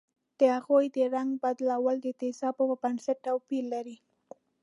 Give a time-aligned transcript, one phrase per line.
[0.39, 3.97] د هغوي د رنګ بدلون د تیزابو په نسبت توپیر لري.